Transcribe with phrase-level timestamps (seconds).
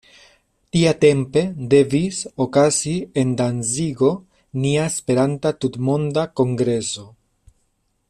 [0.75, 1.43] Tiatempe
[1.73, 4.11] devis okazi en Danzigo
[4.65, 7.11] nia esperanta tutmonda Kongreso.